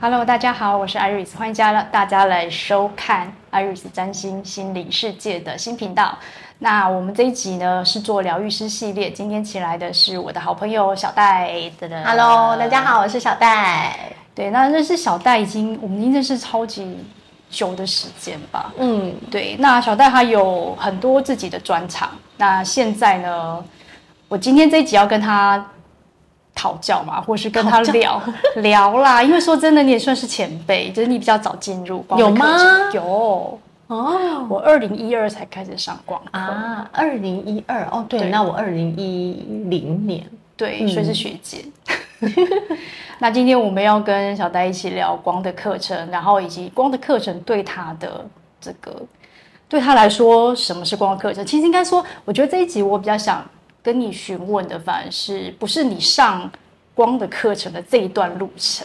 [0.00, 6.18] Hello，大家好，我是 Iris，欢迎家了大家来收看 Iris 占星心理世界的新频道。
[6.58, 11.50] 那我们这一集呢是做疗愈师系列，今天请来的是我的好朋友小戴。
[12.04, 13.98] Hello，大家好，我是小戴。
[14.34, 16.98] 对，那认识小戴已经，我们已经认识超级
[17.48, 18.72] 久的时间吧。
[18.78, 19.56] 嗯，对。
[19.58, 22.10] 那小戴他有很多自己的专长。
[22.36, 23.64] 那现在呢，
[24.28, 25.66] 我今天这一集要跟他
[26.56, 28.20] 讨教嘛，或是跟他聊
[28.56, 29.22] 聊啦。
[29.22, 32.04] 因为说真的，你也算是前辈，就是你比较早进入。
[32.16, 32.90] 有吗？
[32.92, 33.56] 有。
[33.88, 41.64] 哦，我二零一二才开始上光课啊，二零一二哦，对，对那我二零一零年，对，所以是学姐。
[42.18, 42.32] 嗯、
[43.20, 48.26] 那今天我们要跟小戴一起聊光的课程，然后以及光的课程对他的
[48.60, 49.00] 这个，
[49.68, 51.46] 对他来说什么是光的课程？
[51.46, 53.44] 其实应该说，我觉得这一集我比较想
[53.86, 56.50] 跟你询问的，反而是不是你上
[56.92, 58.84] 光的课程的这一段路程。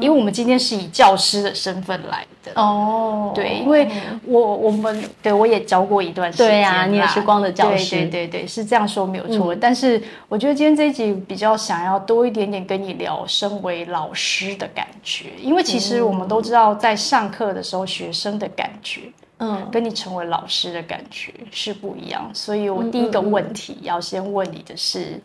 [0.00, 2.50] 因为我们今天是以教师的身份来的。
[2.54, 3.86] 哦，对，因为
[4.24, 9.54] 我我们对我也教过一段时间，对呀，你也是光的教师，对对对，是这样说没有错。
[9.54, 19.27] 但是我觉得今天这一集比较想要多一点点跟你聊身为老师的感觉，因为其实我们都知道，在上课的时候学生的感觉，嗯，
[19.70, 22.30] 跟你成为老师的感觉是不一样。
[22.34, 25.20] 所以我第一个问题要先问你的是。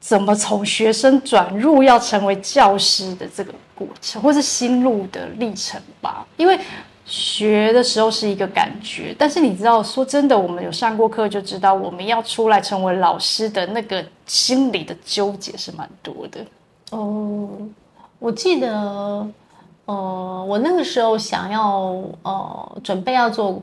[0.00, 6.24] 怎么从学生转入要成为教师的这个过程，或是心路的历程吧？
[6.36, 6.58] 因为
[7.04, 16.46] 学的时候是一个感觉，但是你知道，说真的，我们有上过课就知道，我们要出来成为老师的那个心理的纠结是蛮多的。
[16.92, 17.50] 哦，
[18.20, 19.28] 我记得，
[19.88, 23.62] 呃，我那个时候想要，呃，准备要做。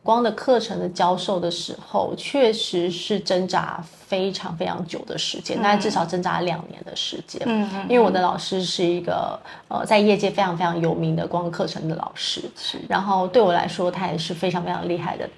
[0.00, 7.42] 光的课程的教授的时候，确实是挣扎非常非常久的时间，大概、嗯、至少挣扎两年的时间。
[7.44, 12.78] 嗯，嗯，因为我的老师是一个呃，在业界非常非常有名的光课程的老师，是。
[12.88, 15.28] 然后对我来说，他也是非常非常厉害的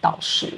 [0.00, 0.52] 导师。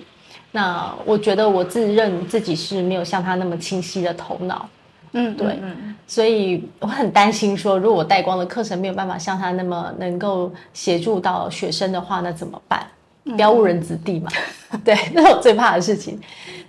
[0.50, 4.68] 那我觉得我自认自己是没有像他那么清晰的头脑。
[5.12, 5.58] 嗯，对。
[5.62, 12.86] 嗯，所以我很担心说，如果我带光的课程没有办法像他那么能够协助到学生的话，那怎么办？
[13.24, 14.30] 不要误人子弟嘛，
[14.70, 16.20] 嗯、 对，那是我最怕的事情。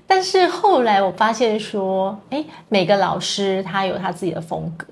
[0.05, 4.85] 但是后来我发现说，哎，每个老师他有他自己的风格，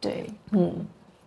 [0.00, 0.70] 对，嗯，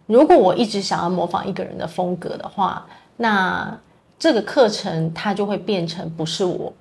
[0.05, 2.85] 如果我一直想要模仿一个人的风格的话，
[3.17, 3.75] 那
[4.19, 6.71] 这个课程它就会变成不是我，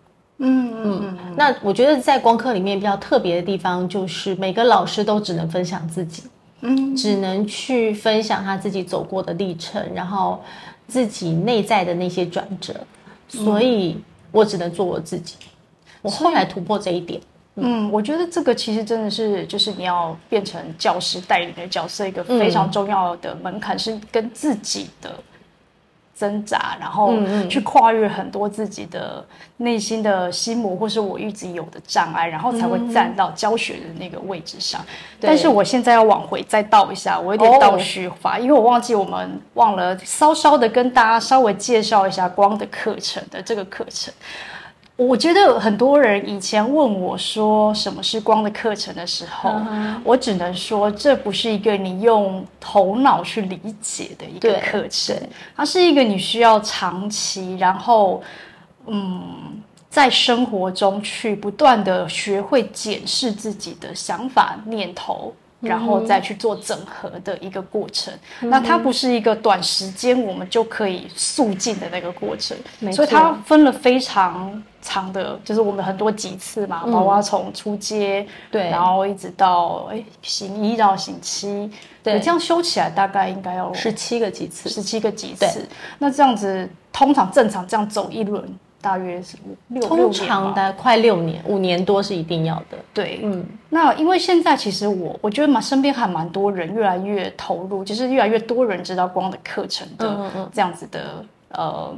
[0.41, 1.34] 嗯嗯，嗯。
[1.37, 6.25] 那我觉得在光课里面比较特别的地方，就是每个老师都只能分享自己，
[6.62, 10.43] 嗯，只能去分享他自己走过的历程，然后。
[10.91, 12.75] 自己内在的那些转折，
[13.29, 13.97] 所以
[14.33, 15.37] 我只能做我自己。
[16.03, 17.21] 我后来突破这一点，
[17.55, 25.15] 嗯，我觉得这个其实真的是，就是你要变成教师带领的角色，一个非常重要的门槛是跟自己的。
[26.20, 27.14] 挣扎，然后
[27.48, 29.25] 去跨越很多自己的
[29.56, 34.84] 内心的心魔，或是我一直有的障碍，然后才会站到教学的那个位置上。
[35.19, 44.12] 但是我现在要往回再倒一下，我有点倒叙法，因为我忘记我们忘了稍稍的跟大家稍微介绍一下光的课程的这个课程。
[45.06, 49.50] 我觉得很多人以前问我说什么是光的课程的时候，
[50.05, 55.16] 我只能说这不是一个你用头脑去理解的一个课程，
[55.56, 58.22] 它是一个你需要长期，然后
[58.87, 65.34] 嗯，在生活中去不断的学会检视自己的想法念头。
[65.60, 72.56] 然后再去做整合的一个过程，嗯、那它不是一个短时间我们就可以速进的那个过程，
[72.93, 81.70] 所以它分了非常长的，就是我们很多几次嘛，包括从出街，对，然后一直到哎行一到行七，
[82.03, 85.69] 对，这样修起来大概应该要十七个几次，十七个几次。
[85.99, 88.43] 那这样子通常正常这样走一轮。
[88.81, 89.37] 大约是
[89.69, 92.79] 六通常的快六年，五年多是一定要的。
[92.95, 101.94] 对，嗯，那因为现在其实我我觉得嘛，身边还蛮多人越来越投入，就是越来越多人知道光的课程的这样子的，呃，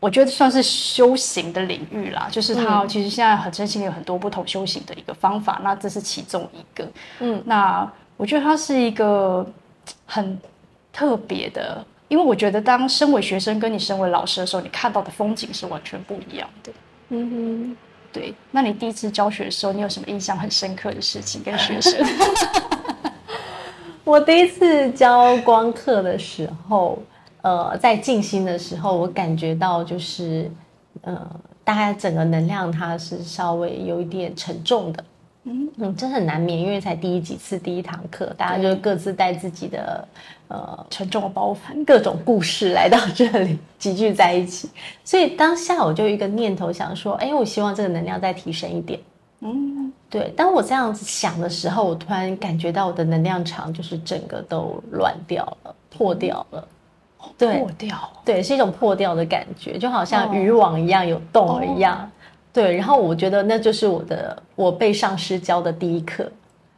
[0.00, 2.28] 我觉得算是修行的领域啦。
[2.30, 6.86] 就是它其实现在很真心有很多不同修行的一个方法，那这是其中一个。
[7.20, 9.46] 嗯，那我觉得它是一个
[10.04, 10.38] 很
[10.92, 11.84] 特别的。
[12.12, 16.70] 因为我觉得，当身为学生跟你身为老师的时候，你看到的风景是完全不一样的。
[17.08, 17.76] 嗯哼，
[18.12, 18.34] 对。
[18.50, 22.06] 那你第一次教学的时候，你有什么印象很深刻的事情跟学生？
[24.04, 27.02] 我第一次教光课的时候，
[27.40, 30.50] 呃，在静心的时候，我感觉到就是，
[31.00, 31.18] 呃，
[31.64, 35.02] 大家整个能量它是稍微有一点沉重的。
[35.44, 40.06] 嗯嗯，这很难免，因为才第一几次第一堂课，大家就各自带自己的
[40.46, 44.70] 呃沉重的包袱、各种故事来到这里集聚在一起。
[45.04, 49.00] 所以当下我就一个念头想说，哎，我希望这个能量再提升一点。
[49.40, 50.32] 嗯，对。
[50.36, 56.68] 当我这样子想的时候，我突然感觉到我的能量场就是整个都乱掉了、破掉了。
[57.36, 58.10] 对，破掉。
[58.24, 61.96] 对，是一种破掉的感觉，就好像渔网一样有洞了一样。
[61.96, 62.08] 哦
[62.52, 66.30] 对，然后我觉得那就是我的我被上师教的第一课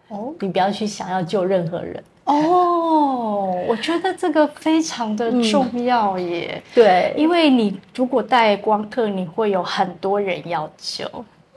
[0.08, 6.54] 哦，你不要去想要救任何人哦，我觉得这个非常的重要耶。
[6.54, 11.04] 嗯、对，因为你如果带光课，你会有很多人要救，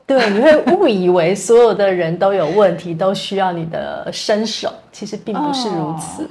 [0.06, 6.24] 对，你会误以为所有的人都有问题，都需要你的伸手，其实并不是如此。
[6.24, 6.28] 哦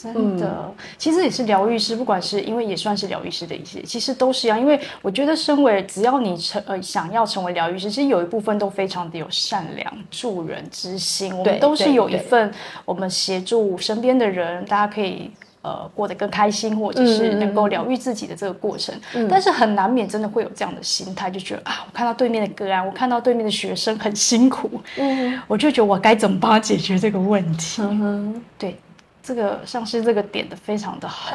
[0.00, 4.58] 真的，嗯、其实也是疗愈师，不管是因为也算是疗愈师的一些，其实都是一样。
[4.58, 11.36] 因为我觉得，身为只要你成呃想要成为疗愈师，其实有一部分都非常的有善良助人之心。
[11.36, 12.52] 我们都是有一份
[12.84, 15.30] 我们协助身边的人，大家可以
[15.62, 18.94] 呃过得更开心，或者是能够疗愈自己的这个过程。
[19.14, 27.82] 嗯、但是很难免真的会有这样的心态，就觉得啊，我看到对面的个案，我看到对面的学生很辛苦，嗯，我就觉得我该怎么帮他解决这个问题？
[28.56, 28.76] 对。
[29.28, 31.34] 这个上师这个点的非常的好，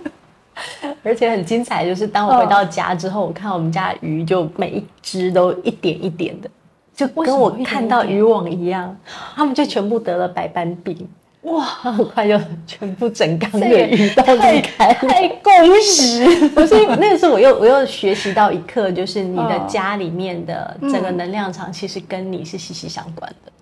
[1.02, 1.86] 而且很精彩。
[1.86, 6.50] 就是当我回到家之后，我看我们家的鱼就每一只都一点一点的，
[6.94, 8.94] 就跟我看到渔网一样，
[9.34, 11.08] 他们就全部得了白斑病。
[11.42, 15.50] 哇，很快就全部整缸的鱼都离开，太共
[15.80, 16.26] 识！
[16.50, 23.52] 不是那个时候，我又我又学习到一课，就是你的家里面的整个能量场其实跟你是息息相关的。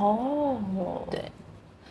[0.00, 0.56] 哦，
[1.10, 1.20] 对。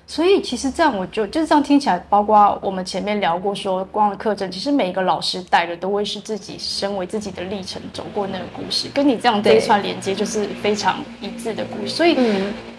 [0.08, 11.90] 所以其实这样，我就就是这样听起来，包括我们前面聊过说，光的课程，其实每一个老师带的都会是自己身为自己的历程走过那个故事，跟你这样这一串连接就是非常一致的故事。
[11.90, 12.16] 所以，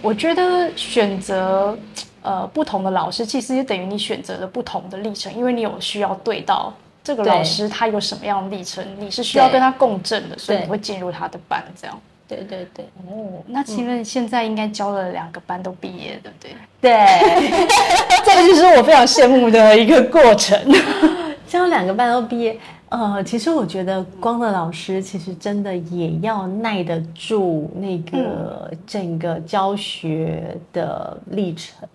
[0.00, 1.76] 我觉得选择
[2.23, 12.00] 呃不同的老师，其实也等于你选择了不同的历程，因为你有需要对到这个老师他有什么样的历程，你是需要跟他共振的，所以你会进入他的班这样。
[12.28, 16.56] 对对对，哦，那请问现在应该教了两个班都毕业，对不对？
[16.81, 17.67] 对，
[18.25, 20.58] 这个就是我非常羡慕的一个过程。
[21.46, 22.58] 教两个班都毕业，
[22.88, 31.88] 呃，其实我觉得光的老师其实真的也要耐得住那个整个教学的历程，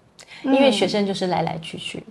[0.44, 2.02] 嗯、因为学生就是来来去去。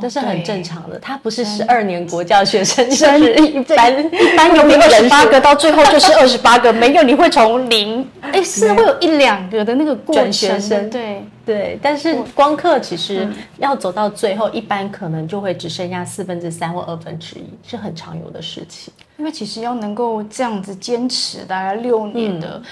[0.00, 11.22] 这是很正常的，他不是十二年国教学生，就是 一般一般有没有二十八个，到最后就是二十八个， 没有你会从零，哎，是会有一两个的那个转学生，对。
[11.44, 11.78] 对。
[11.82, 18.92] 但是光课其实要走到最后，一般可能就会只剩下四分之三或二分之一，是很常有的事情。
[19.16, 22.62] 因为其实要能够这样子坚持大概六年的。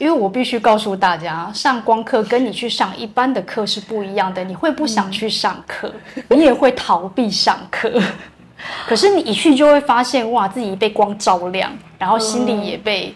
[0.00, 4.42] 因为我必须告诉大家，上光课跟你去上一般的课是不一样的。
[4.42, 5.92] 你会不想去上课，
[6.30, 7.92] 你也会逃避上课。
[8.88, 13.14] 可是你一去就会发现，哇，自己被光照亮，然后心里也被，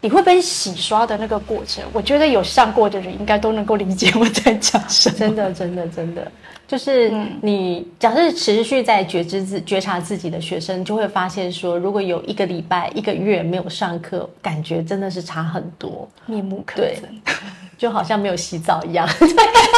[0.00, 1.84] 你会被洗刷的那个过程。
[1.92, 5.16] 我觉得有上过的人应该都能够理解我在讲什么。
[5.16, 6.32] 真的，真的，真的。
[6.68, 17.02] 就是你，假设持续在觉知自觉察自己的学生，就会发现说，如果有一个礼拜、一个月没有上课，感觉真的是差很多，面目可憎，
[17.78, 19.08] 就好像没有洗澡一样。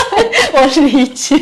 [0.55, 1.37] 我理解。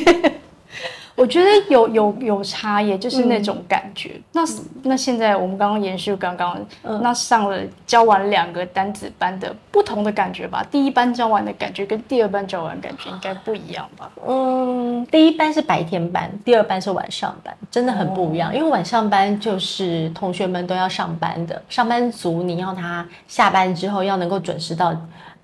[1.16, 4.10] 我觉得有有有差异，就是那种感觉。
[4.16, 4.42] 嗯、那
[4.90, 10.64] 那现在我们刚刚延续刚刚，嗯、那上了教完两个单子班的不同的感觉吧。
[10.70, 14.10] 第一班教完的感觉跟第二班教完的感觉应该不一样吧？
[14.28, 18.50] 嗯，第一班是白天班，第二班是晚上班，真的很不一样。
[18.50, 24.94] 哦、因为晚上班就是同学们都要上班的，上班族你要他下班之后要能够准时到。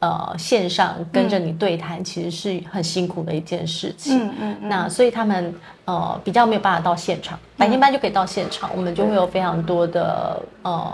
[0.02, 4.18] 呃，线上跟着你对谈，其实是很辛苦的一件事情。
[4.18, 5.54] 嗯嗯，嗯那所以他们
[5.84, 10.92] 呃比较没有办法到现场，白天班就可以到现场，嗯、我们就会有非常多的呃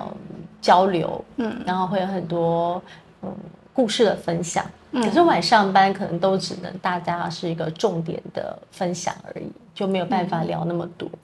[0.60, 2.82] 交流，嗯，然后会有很多
[3.22, 3.34] 嗯
[3.72, 4.62] 故事的分享。
[4.90, 11.08] 嗯、可是晚上班可能都只能大家是一个重点的分享而已，就没有办法聊那么多。
[11.08, 11.18] 嗯、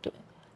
[0.00, 0.12] 对，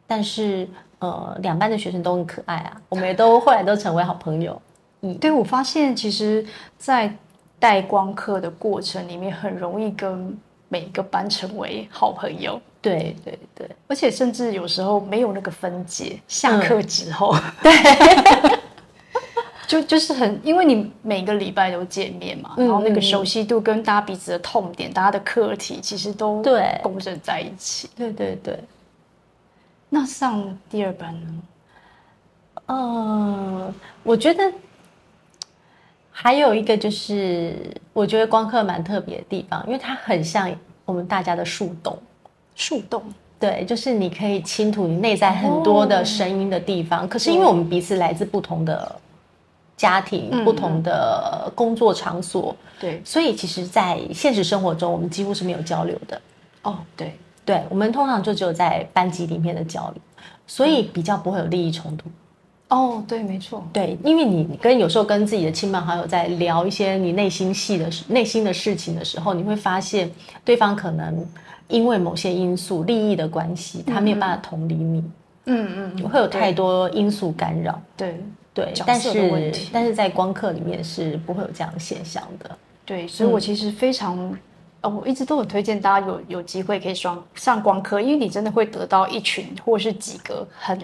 [0.07, 0.67] 但是
[1.00, 4.59] 呃两班的学生都很可爱啊，我们也都后来都成为好朋友。
[5.04, 6.47] 嗯，对，我发现其实，
[6.78, 7.12] 在
[7.59, 12.61] 带光课的过程里面，很容易跟每一个班成为好朋友。
[12.80, 17.73] 对对对，而且甚至有时候没有那个分解，下课之后， 嗯、对，
[19.66, 27.88] 就就是很，因为你每个礼拜都见面嘛，嗯、然后那个熟悉度跟大家彼此的痛点、大家的课题，其实都对共振在一起。
[27.97, 28.56] 对对对，
[29.88, 31.42] 那上第二班呢？
[32.66, 34.52] 呃，我觉得。
[36.12, 37.57] 还有一个就是，
[37.92, 40.54] 我觉得光刻蛮特别的地方，因为它很像
[40.85, 41.99] 我们大家的树洞。
[42.54, 43.02] 树洞，
[43.40, 47.04] 对，就是你可以倾吐你内在很多的声音的地方。
[47.04, 48.95] 哦、可是因为我们彼此来自不同的
[49.75, 56.21] 家庭、嗯、不同的工作场所，对，所以其实，在现实生活中，我们几乎是没有交流的。
[56.61, 60.02] 哦，对，对，我们通常就只有在班级里面的交流，
[60.47, 62.11] 所以比较不会有利益冲突。
[62.73, 70.11] 哦，对，没错，对，因为你跟有时候跟自己的亲朋好友在聊一些你内心戏的内心的事情的时候，你会发现
[70.43, 71.23] 对方可能
[71.69, 75.05] 因为某些因素、利益的关系，他没有办法同理你。
[75.45, 77.79] 嗯嗯，会有太多因素干扰。
[77.95, 78.19] 对
[78.55, 82.50] 对，但是但是在光刻里面是不会有这样的现象的。
[82.87, 84.35] 对，所以我其实非常，
[84.81, 90.79] 呃，我一直都很推荐大家有有机会可以上上光科，因为你真的会得到一群或是几个很。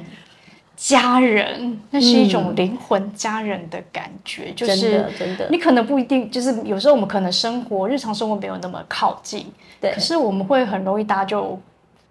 [0.81, 9.45] 家人，那是一种灵魂家人的感觉，嗯、就是真的，你可能不一定，就是有时候我们可能生活日常生活没有那么靠近，
[9.81, 11.61] 对，可是我们会很容易大家就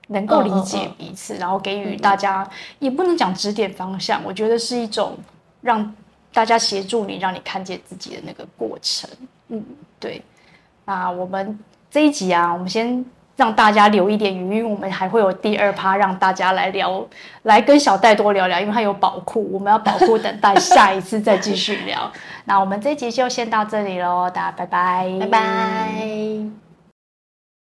[0.10, 5.18] 能够理解彼此，然后给予大家，嗯、也不能讲指点方向，我觉得是一种
[5.62, 5.96] 让
[6.34, 9.10] 大家协助你，让你看见自己的那个过程。
[9.48, 9.64] 嗯，
[9.98, 10.22] 对。
[10.84, 11.58] 那我们
[11.90, 13.06] 这一集啊，我们先。
[13.38, 17.08] 让大家留一点余韵，我们还会有第二趴，让大家来聊，
[17.44, 22.12] 来跟小戴多聊聊，因为他有宝库，我们要宝库等待下一次再继续聊。
[22.46, 26.67] 那我们这一集就先到这里喽，大家拜拜，拜拜。